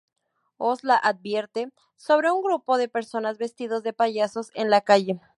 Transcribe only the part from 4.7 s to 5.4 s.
la calle.